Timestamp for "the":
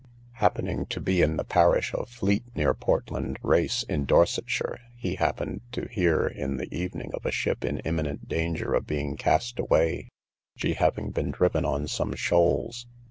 1.37-1.43, 6.57-6.75